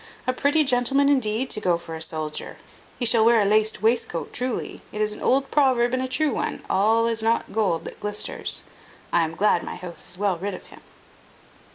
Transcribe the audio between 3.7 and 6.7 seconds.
wastecoat truly. It is an old proverb and a true one,